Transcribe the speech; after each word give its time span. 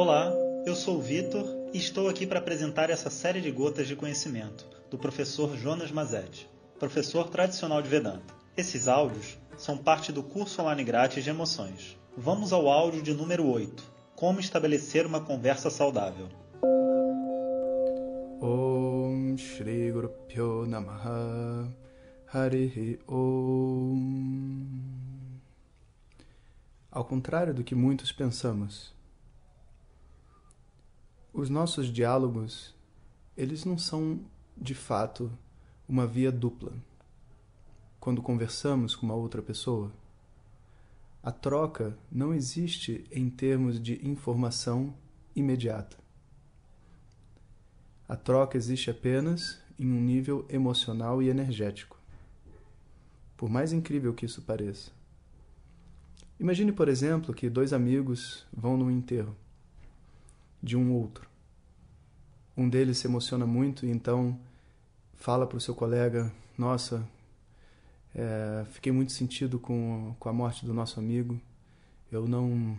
Olá, 0.00 0.32
eu 0.64 0.76
sou 0.76 0.98
o 0.98 1.02
Vitor 1.02 1.44
e 1.74 1.78
estou 1.78 2.08
aqui 2.08 2.24
para 2.24 2.38
apresentar 2.38 2.88
essa 2.88 3.10
série 3.10 3.40
de 3.40 3.50
gotas 3.50 3.88
de 3.88 3.96
conhecimento 3.96 4.64
do 4.88 4.96
professor 4.96 5.56
Jonas 5.56 5.90
Mazetti, 5.90 6.48
professor 6.78 7.28
tradicional 7.28 7.82
de 7.82 7.88
Vedanta. 7.88 8.32
Esses 8.56 8.86
áudios 8.86 9.36
são 9.56 9.76
parte 9.76 10.12
do 10.12 10.22
curso 10.22 10.62
online 10.62 10.84
grátis 10.84 11.24
de 11.24 11.30
emoções. 11.30 11.98
Vamos 12.16 12.52
ao 12.52 12.68
áudio 12.68 13.02
de 13.02 13.12
número 13.12 13.44
8: 13.44 13.82
Como 14.14 14.38
estabelecer 14.38 15.04
uma 15.04 15.20
conversa 15.20 15.68
saudável. 15.68 16.28
Om 18.40 19.36
Shri 19.36 19.90
Guru 19.90 20.10
Pyo 20.28 20.64
Namaha 20.64 21.74
Harihi 22.32 23.00
Om. 23.08 24.68
Ao 26.88 27.04
contrário 27.04 27.52
do 27.52 27.64
que 27.64 27.74
muitos 27.74 28.12
pensamos, 28.12 28.96
os 31.40 31.48
nossos 31.48 31.86
diálogos, 31.86 32.74
eles 33.36 33.64
não 33.64 33.78
são 33.78 34.18
de 34.56 34.74
fato 34.74 35.30
uma 35.88 36.04
via 36.04 36.32
dupla. 36.32 36.72
Quando 38.00 38.20
conversamos 38.20 38.96
com 38.96 39.06
uma 39.06 39.14
outra 39.14 39.40
pessoa, 39.40 39.92
a 41.22 41.30
troca 41.30 41.96
não 42.10 42.34
existe 42.34 43.04
em 43.12 43.30
termos 43.30 43.80
de 43.80 44.04
informação 44.04 44.92
imediata. 45.34 45.96
A 48.08 48.16
troca 48.16 48.56
existe 48.56 48.90
apenas 48.90 49.60
em 49.78 49.86
um 49.92 50.00
nível 50.00 50.44
emocional 50.48 51.22
e 51.22 51.28
energético. 51.28 52.00
Por 53.36 53.48
mais 53.48 53.72
incrível 53.72 54.12
que 54.12 54.26
isso 54.26 54.42
pareça. 54.42 54.90
Imagine, 56.40 56.72
por 56.72 56.88
exemplo, 56.88 57.32
que 57.32 57.48
dois 57.48 57.72
amigos 57.72 58.44
vão 58.52 58.76
num 58.76 58.90
enterro 58.90 59.36
de 60.60 60.76
um 60.76 60.92
outro. 60.92 61.27
Um 62.58 62.68
deles 62.68 62.98
se 62.98 63.06
emociona 63.06 63.46
muito 63.46 63.86
e 63.86 63.90
então 63.90 64.36
fala 65.14 65.46
para 65.46 65.56
o 65.56 65.60
seu 65.60 65.76
colega: 65.76 66.32
Nossa, 66.58 67.08
é, 68.12 68.64
fiquei 68.72 68.90
muito 68.90 69.12
sentido 69.12 69.60
com, 69.60 70.16
com 70.18 70.28
a 70.28 70.32
morte 70.32 70.66
do 70.66 70.74
nosso 70.74 70.98
amigo. 70.98 71.40
Eu 72.10 72.26
não, 72.26 72.76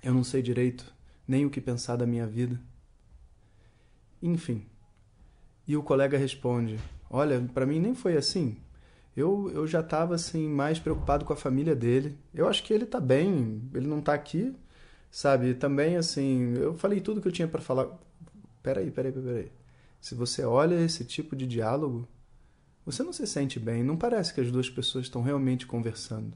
eu 0.00 0.14
não 0.14 0.22
sei 0.22 0.40
direito 0.40 0.94
nem 1.26 1.44
o 1.44 1.50
que 1.50 1.60
pensar 1.60 1.96
da 1.96 2.06
minha 2.06 2.28
vida. 2.28 2.60
Enfim. 4.22 4.64
E 5.66 5.76
o 5.76 5.82
colega 5.82 6.16
responde: 6.16 6.78
Olha, 7.10 7.40
para 7.52 7.66
mim 7.66 7.80
nem 7.80 7.92
foi 7.92 8.16
assim. 8.16 8.56
Eu, 9.16 9.50
eu 9.52 9.66
já 9.66 9.80
estava 9.80 10.14
assim 10.14 10.48
mais 10.48 10.78
preocupado 10.78 11.24
com 11.24 11.32
a 11.32 11.36
família 11.36 11.74
dele. 11.74 12.16
Eu 12.32 12.48
acho 12.48 12.62
que 12.62 12.72
ele 12.72 12.84
está 12.84 13.00
bem, 13.00 13.68
ele 13.74 13.88
não 13.88 13.98
está 13.98 14.14
aqui, 14.14 14.54
sabe? 15.10 15.54
Também 15.54 15.96
assim, 15.96 16.54
eu 16.56 16.74
falei 16.78 17.00
tudo 17.00 17.20
que 17.20 17.26
eu 17.26 17.32
tinha 17.32 17.48
para 17.48 17.60
falar. 17.60 17.88
Peraí, 18.62 18.90
peraí, 18.90 19.12
peraí. 19.12 19.52
Se 20.00 20.14
você 20.14 20.44
olha 20.44 20.74
esse 20.76 21.04
tipo 21.04 21.36
de 21.36 21.46
diálogo, 21.46 22.08
você 22.84 23.02
não 23.02 23.12
se 23.12 23.26
sente 23.26 23.60
bem, 23.60 23.84
não 23.84 23.96
parece 23.96 24.32
que 24.32 24.40
as 24.40 24.50
duas 24.50 24.70
pessoas 24.70 25.04
estão 25.04 25.22
realmente 25.22 25.66
conversando. 25.66 26.32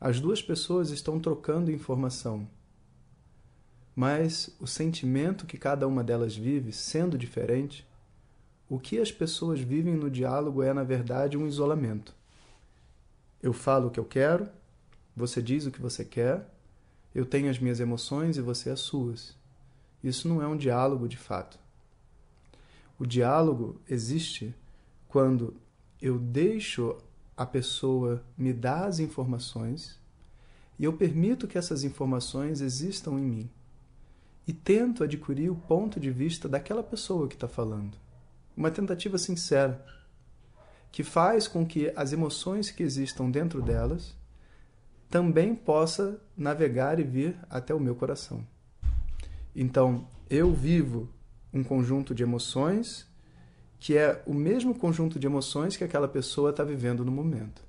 As 0.00 0.20
duas 0.20 0.42
pessoas 0.42 0.90
estão 0.90 1.20
trocando 1.20 1.70
informação. 1.70 2.48
Mas 3.94 4.54
o 4.60 4.66
sentimento 4.66 5.46
que 5.46 5.56
cada 5.56 5.86
uma 5.86 6.02
delas 6.02 6.36
vive, 6.36 6.72
sendo 6.72 7.16
diferente, 7.16 7.86
o 8.68 8.78
que 8.78 8.98
as 8.98 9.12
pessoas 9.12 9.60
vivem 9.60 9.94
no 9.94 10.10
diálogo 10.10 10.62
é, 10.62 10.72
na 10.72 10.82
verdade, 10.82 11.38
um 11.38 11.46
isolamento. 11.46 12.14
Eu 13.42 13.52
falo 13.52 13.88
o 13.88 13.90
que 13.90 14.00
eu 14.00 14.04
quero, 14.04 14.48
você 15.16 15.40
diz 15.40 15.64
o 15.64 15.70
que 15.70 15.80
você 15.80 16.04
quer, 16.04 16.48
eu 17.14 17.24
tenho 17.24 17.48
as 17.48 17.58
minhas 17.58 17.78
emoções 17.78 18.36
e 18.36 18.42
você 18.42 18.70
as 18.70 18.80
suas. 18.80 19.36
Isso 20.04 20.28
não 20.28 20.42
é 20.42 20.46
um 20.46 20.56
diálogo 20.56 21.08
de 21.08 21.16
fato. 21.16 21.58
O 22.98 23.06
diálogo 23.06 23.80
existe 23.88 24.54
quando 25.08 25.56
eu 26.00 26.18
deixo 26.18 26.98
a 27.34 27.46
pessoa 27.46 28.22
me 28.36 28.52
dar 28.52 28.84
as 28.84 28.98
informações 28.98 29.98
e 30.78 30.84
eu 30.84 30.92
permito 30.92 31.48
que 31.48 31.56
essas 31.56 31.84
informações 31.84 32.60
existam 32.60 33.12
em 33.12 33.24
mim 33.24 33.50
e 34.46 34.52
tento 34.52 35.02
adquirir 35.02 35.50
o 35.50 35.56
ponto 35.56 35.98
de 35.98 36.10
vista 36.10 36.50
daquela 36.50 36.82
pessoa 36.82 37.26
que 37.26 37.34
está 37.34 37.48
falando. 37.48 37.96
Uma 38.54 38.70
tentativa 38.70 39.16
sincera 39.16 39.82
que 40.92 41.02
faz 41.02 41.48
com 41.48 41.66
que 41.66 41.90
as 41.96 42.12
emoções 42.12 42.70
que 42.70 42.82
existam 42.82 43.30
dentro 43.30 43.62
delas 43.62 44.14
também 45.08 45.54
possa 45.54 46.20
navegar 46.36 47.00
e 47.00 47.04
vir 47.04 47.38
até 47.48 47.72
o 47.72 47.80
meu 47.80 47.94
coração. 47.94 48.46
Então, 49.54 50.08
eu 50.28 50.52
vivo 50.52 51.08
um 51.52 51.62
conjunto 51.62 52.14
de 52.14 52.22
emoções 52.22 53.06
que 53.84 53.98
é 53.98 54.22
o 54.24 54.32
mesmo 54.32 54.74
conjunto 54.74 55.18
de 55.18 55.26
emoções 55.26 55.76
que 55.76 55.84
aquela 55.84 56.08
pessoa 56.08 56.48
está 56.48 56.64
vivendo 56.64 57.04
no 57.04 57.12
momento. 57.12 57.62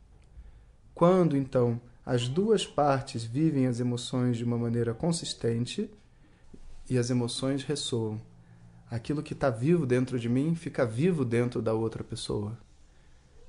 Quando, 0.94 1.36
então, 1.36 1.82
as 2.06 2.30
duas 2.30 2.66
partes 2.66 3.26
vivem 3.26 3.68
as 3.68 3.82
emoções 3.82 4.38
de 4.38 4.46
uma 4.46 4.58
maneira 4.58 4.94
consistente 4.94 5.92
e 6.90 6.98
as 6.98 7.10
emoções 7.10 7.64
ressoam, 7.64 8.22
aquilo 8.90 9.22
que 9.22 9.34
está 9.34 9.50
vivo 9.50 9.86
dentro 9.86 10.18
de 10.18 10.30
mim 10.30 10.56
fica 10.56 10.86
vivo 10.86 11.26
dentro 11.26 11.62
da 11.62 11.74
outra 11.74 12.02
pessoa. 12.02 12.58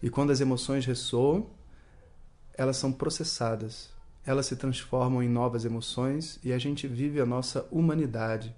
E 0.02 0.10
quando 0.10 0.32
as 0.32 0.40
emoções 0.40 0.84
ressoam, 0.84 1.46
elas 2.52 2.78
são 2.78 2.90
processadas 2.90 3.90
elas 4.26 4.46
se 4.46 4.56
transformam 4.56 5.22
em 5.22 5.28
novas 5.28 5.64
emoções 5.64 6.40
e 6.42 6.52
a 6.52 6.58
gente 6.58 6.88
vive 6.88 7.20
a 7.20 7.26
nossa 7.26 7.66
humanidade, 7.70 8.54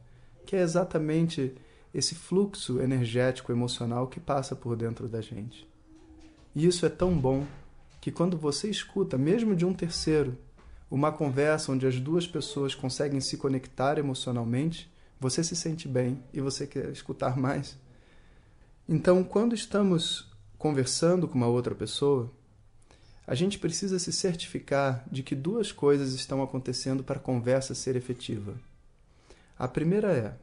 que 0.46 0.56
é 0.56 0.60
exatamente 0.60 1.54
esse 1.92 2.14
fluxo 2.14 2.80
energético 2.80 3.52
emocional 3.52 4.06
que 4.06 4.18
passa 4.18 4.56
por 4.56 4.74
dentro 4.74 5.06
da 5.06 5.20
gente. 5.20 5.68
E 6.54 6.66
isso 6.66 6.86
é 6.86 6.88
tão 6.88 7.16
bom 7.16 7.46
que 8.00 8.10
quando 8.10 8.36
você 8.36 8.70
escuta, 8.70 9.18
mesmo 9.18 9.54
de 9.54 9.66
um 9.66 9.74
terceiro, 9.74 10.38
uma 10.90 11.12
conversa 11.12 11.70
onde 11.70 11.86
as 11.86 12.00
duas 12.00 12.26
pessoas 12.26 12.74
conseguem 12.74 13.20
se 13.20 13.36
conectar 13.36 13.98
emocionalmente, 13.98 14.90
você 15.20 15.44
se 15.44 15.54
sente 15.54 15.86
bem 15.86 16.22
e 16.32 16.40
você 16.40 16.66
quer 16.66 16.88
escutar 16.90 17.36
mais. 17.36 17.76
Então, 18.88 19.22
quando 19.22 19.54
estamos 19.54 20.30
conversando 20.56 21.28
com 21.28 21.36
uma 21.36 21.46
outra 21.46 21.74
pessoa, 21.74 22.32
a 23.28 23.34
gente 23.34 23.58
precisa 23.58 23.98
se 23.98 24.10
certificar 24.10 25.04
de 25.12 25.22
que 25.22 25.34
duas 25.34 25.70
coisas 25.70 26.14
estão 26.14 26.42
acontecendo 26.42 27.04
para 27.04 27.18
a 27.18 27.22
conversa 27.22 27.74
ser 27.74 27.94
efetiva. 27.94 28.54
A 29.58 29.68
primeira 29.68 30.10
é: 30.10 30.34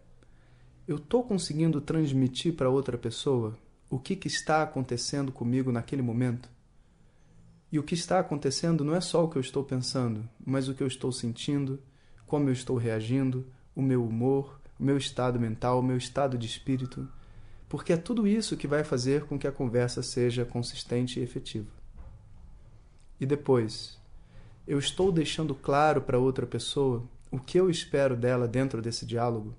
eu 0.87 0.97
estou 0.97 1.23
conseguindo 1.23 1.81
transmitir 1.81 2.53
para 2.53 2.69
outra 2.69 2.95
pessoa 2.95 3.57
o 3.89 3.97
que, 3.97 4.15
que 4.15 4.27
está 4.27 4.61
acontecendo 4.61 5.31
comigo 5.31 5.71
naquele 5.71 6.03
momento? 6.03 6.47
E 7.71 7.79
o 7.79 7.83
que 7.83 7.95
está 7.95 8.19
acontecendo 8.19 8.85
não 8.85 8.95
é 8.95 9.01
só 9.01 9.25
o 9.25 9.29
que 9.29 9.37
eu 9.37 9.41
estou 9.41 9.63
pensando, 9.63 10.23
mas 10.45 10.67
o 10.67 10.75
que 10.75 10.83
eu 10.83 10.87
estou 10.87 11.11
sentindo, 11.11 11.81
como 12.27 12.49
eu 12.49 12.53
estou 12.53 12.77
reagindo, 12.77 13.47
o 13.75 13.81
meu 13.81 14.05
humor, 14.05 14.61
o 14.79 14.83
meu 14.83 14.95
estado 14.97 15.39
mental, 15.39 15.79
o 15.79 15.83
meu 15.83 15.97
estado 15.97 16.37
de 16.37 16.45
espírito, 16.45 17.09
porque 17.67 17.93
é 17.93 17.97
tudo 17.97 18.27
isso 18.27 18.55
que 18.55 18.67
vai 18.67 18.83
fazer 18.83 19.25
com 19.25 19.39
que 19.39 19.47
a 19.47 19.51
conversa 19.51 20.03
seja 20.03 20.45
consistente 20.45 21.19
e 21.19 21.23
efetiva. 21.23 21.74
E 23.19 23.25
depois, 23.25 23.97
eu 24.67 24.77
estou 24.77 25.11
deixando 25.11 25.55
claro 25.55 26.01
para 26.01 26.19
outra 26.19 26.45
pessoa 26.45 27.03
o 27.31 27.39
que 27.39 27.59
eu 27.59 27.69
espero 27.69 28.15
dela 28.15 28.47
dentro 28.47 28.81
desse 28.81 29.05
diálogo? 29.05 29.53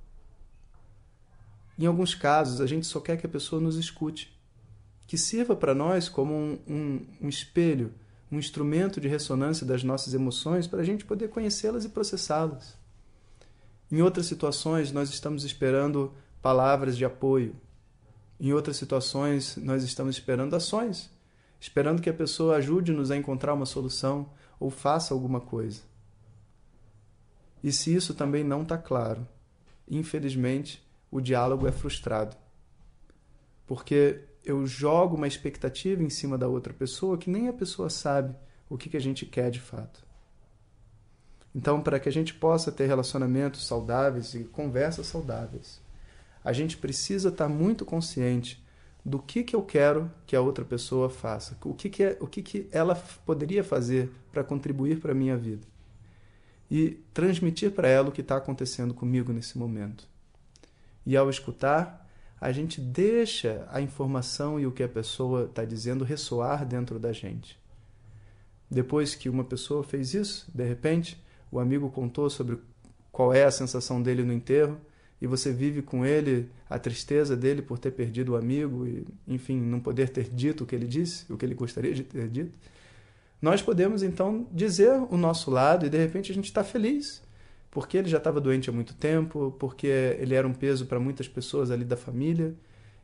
Em 1.78 1.86
alguns 1.86 2.14
casos, 2.14 2.60
a 2.60 2.66
gente 2.66 2.86
só 2.86 3.00
quer 3.00 3.16
que 3.16 3.26
a 3.26 3.28
pessoa 3.28 3.60
nos 3.60 3.76
escute, 3.76 4.34
que 5.06 5.16
sirva 5.16 5.54
para 5.54 5.74
nós 5.74 6.08
como 6.08 6.34
um, 6.34 6.58
um, 6.66 7.06
um 7.22 7.28
espelho, 7.28 7.92
um 8.32 8.38
instrumento 8.38 9.00
de 9.00 9.08
ressonância 9.08 9.66
das 9.66 9.84
nossas 9.84 10.14
emoções 10.14 10.66
para 10.66 10.80
a 10.80 10.84
gente 10.84 11.04
poder 11.04 11.28
conhecê-las 11.28 11.84
e 11.84 11.88
processá-las. 11.88 12.76
Em 13.90 14.02
outras 14.02 14.26
situações, 14.26 14.90
nós 14.90 15.10
estamos 15.10 15.44
esperando 15.44 16.12
palavras 16.42 16.96
de 16.96 17.04
apoio. 17.04 17.54
Em 18.40 18.52
outras 18.52 18.76
situações, 18.76 19.56
nós 19.56 19.84
estamos 19.84 20.16
esperando 20.16 20.56
ações 20.56 21.10
esperando 21.60 22.02
que 22.02 22.10
a 22.10 22.14
pessoa 22.14 22.56
ajude-nos 22.56 23.10
a 23.10 23.16
encontrar 23.16 23.54
uma 23.54 23.66
solução 23.66 24.30
ou 24.58 24.70
faça 24.70 25.12
alguma 25.12 25.40
coisa. 25.40 25.82
E 27.62 27.72
se 27.72 27.94
isso 27.94 28.14
também 28.14 28.44
não 28.44 28.62
está 28.62 28.78
claro, 28.78 29.26
infelizmente 29.88 30.86
o 31.10 31.20
diálogo 31.20 31.66
é 31.66 31.72
frustrado. 31.72 32.36
Porque 33.66 34.22
eu 34.44 34.64
jogo 34.66 35.16
uma 35.16 35.26
expectativa 35.26 36.02
em 36.02 36.10
cima 36.10 36.38
da 36.38 36.46
outra 36.46 36.72
pessoa 36.72 37.18
que 37.18 37.30
nem 37.30 37.48
a 37.48 37.52
pessoa 37.52 37.90
sabe 37.90 38.36
o 38.68 38.78
que, 38.78 38.88
que 38.88 38.96
a 38.96 39.00
gente 39.00 39.26
quer 39.26 39.50
de 39.50 39.60
fato. 39.60 40.06
Então, 41.54 41.80
para 41.80 41.98
que 41.98 42.08
a 42.08 42.12
gente 42.12 42.34
possa 42.34 42.70
ter 42.70 42.86
relacionamentos 42.86 43.66
saudáveis 43.66 44.34
e 44.34 44.44
conversas 44.44 45.06
saudáveis, 45.06 45.80
a 46.44 46.52
gente 46.52 46.76
precisa 46.76 47.30
estar 47.30 47.48
tá 47.48 47.52
muito 47.52 47.84
consciente 47.84 48.62
do 49.06 49.20
que, 49.20 49.44
que 49.44 49.54
eu 49.54 49.62
quero 49.62 50.10
que 50.26 50.34
a 50.34 50.40
outra 50.40 50.64
pessoa 50.64 51.08
faça, 51.08 51.56
o 51.64 51.72
que, 51.72 51.88
que, 51.88 52.02
é, 52.02 52.18
o 52.20 52.26
que, 52.26 52.42
que 52.42 52.68
ela 52.72 52.96
poderia 53.24 53.62
fazer 53.62 54.10
para 54.32 54.42
contribuir 54.42 54.98
para 54.98 55.12
a 55.12 55.14
minha 55.14 55.36
vida. 55.36 55.64
e 56.68 56.98
transmitir 57.14 57.70
para 57.70 57.86
ela 57.86 58.08
o 58.08 58.12
que 58.12 58.20
está 58.20 58.36
acontecendo 58.36 58.92
comigo 58.92 59.32
nesse 59.32 59.56
momento. 59.56 60.08
E 61.06 61.16
ao 61.16 61.30
escutar, 61.30 62.04
a 62.40 62.50
gente 62.50 62.80
deixa 62.80 63.68
a 63.70 63.80
informação 63.80 64.58
e 64.58 64.66
o 64.66 64.72
que 64.72 64.82
a 64.82 64.88
pessoa 64.88 65.44
está 65.44 65.64
dizendo 65.64 66.02
ressoar 66.02 66.66
dentro 66.66 66.98
da 66.98 67.12
gente. 67.12 67.56
Depois 68.68 69.14
que 69.14 69.28
uma 69.28 69.44
pessoa 69.44 69.84
fez 69.84 70.12
isso, 70.12 70.50
de 70.52 70.64
repente, 70.64 71.22
o 71.52 71.60
amigo 71.60 71.88
contou 71.88 72.28
sobre 72.28 72.58
qual 73.12 73.32
é 73.32 73.44
a 73.44 73.50
sensação 73.52 74.02
dele 74.02 74.24
no 74.24 74.32
enterro 74.32 74.80
e 75.20 75.26
você 75.26 75.52
vive 75.52 75.82
com 75.82 76.04
ele 76.04 76.48
a 76.68 76.78
tristeza 76.78 77.36
dele 77.36 77.62
por 77.62 77.78
ter 77.78 77.90
perdido 77.90 78.32
o 78.32 78.36
amigo 78.36 78.86
e, 78.86 79.06
enfim, 79.26 79.60
não 79.60 79.80
poder 79.80 80.08
ter 80.10 80.28
dito 80.28 80.64
o 80.64 80.66
que 80.66 80.74
ele 80.74 80.86
disse, 80.86 81.30
o 81.32 81.36
que 81.36 81.44
ele 81.44 81.54
gostaria 81.54 81.94
de 81.94 82.02
ter 82.02 82.28
dito. 82.28 82.58
Nós 83.40 83.62
podemos 83.62 84.02
então 84.02 84.46
dizer 84.52 84.92
o 85.10 85.16
nosso 85.16 85.50
lado 85.50 85.86
e 85.86 85.90
de 85.90 85.98
repente 85.98 86.32
a 86.32 86.34
gente 86.34 86.46
está 86.46 86.64
feliz 86.64 87.22
porque 87.76 87.98
ele 87.98 88.08
já 88.08 88.16
estava 88.16 88.40
doente 88.40 88.70
há 88.70 88.72
muito 88.72 88.94
tempo, 88.94 89.54
porque 89.58 89.86
ele 89.86 90.34
era 90.34 90.48
um 90.48 90.54
peso 90.54 90.86
para 90.86 90.98
muitas 90.98 91.28
pessoas 91.28 91.70
ali 91.70 91.84
da 91.84 91.94
família, 91.94 92.54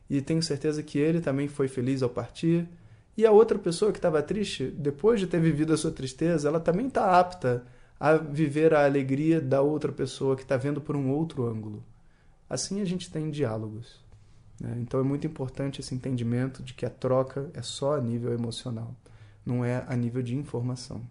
e 0.09 0.19
tenho 0.19 0.41
certeza 0.41 0.81
que 0.81 0.97
ele 0.97 1.21
também 1.21 1.47
foi 1.47 1.67
feliz 1.67 2.01
ao 2.01 2.09
partir. 2.09 2.67
E 3.15 3.23
a 3.23 3.31
outra 3.31 3.59
pessoa 3.59 3.91
que 3.91 3.99
estava 3.99 4.19
triste, 4.23 4.65
depois 4.65 5.19
de 5.19 5.27
ter 5.27 5.39
vivido 5.39 5.73
a 5.73 5.77
sua 5.77 5.91
tristeza, 5.91 6.47
ela 6.47 6.59
também 6.59 6.87
está 6.87 7.19
apta 7.19 7.63
a 7.99 8.15
viver 8.15 8.73
a 8.73 8.83
alegria 8.83 9.39
da 9.39 9.61
outra 9.61 9.91
pessoa 9.91 10.35
que 10.35 10.41
está 10.41 10.57
vendo 10.57 10.81
por 10.81 10.95
um 10.95 11.11
outro 11.11 11.45
ângulo. 11.45 11.83
Assim 12.53 12.81
a 12.81 12.85
gente 12.85 13.09
tem 13.09 13.31
diálogos. 13.31 13.99
Né? 14.61 14.77
Então 14.79 14.99
é 14.99 15.03
muito 15.03 15.25
importante 15.25 15.81
esse 15.81 15.95
entendimento 15.95 16.61
de 16.61 16.75
que 16.75 16.85
a 16.85 16.89
troca 16.89 17.49
é 17.55 17.63
só 17.63 17.95
a 17.95 18.01
nível 18.01 18.31
emocional, 18.31 18.95
não 19.43 19.65
é 19.65 19.83
a 19.87 19.95
nível 19.95 20.21
de 20.21 20.35
informação. 20.35 21.01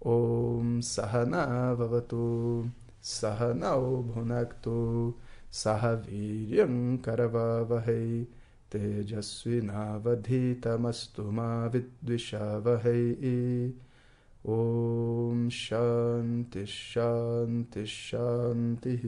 Om 0.00 0.80
Sahana 0.80 1.74
Vavatu 1.74 2.70
Sahaviryam 5.50 6.96
Karavavahei 7.02 8.28
Om 14.46 15.48
Shanti 15.48 16.66
Shanti 16.66 17.86
Shanti. 17.86 19.00